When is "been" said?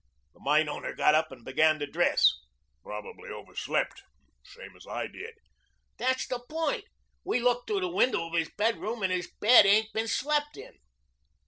9.93-10.07